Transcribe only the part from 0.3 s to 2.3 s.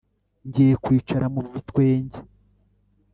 Ngiye kwicara mu bitwenge